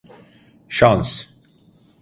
Şans… 0.69 1.27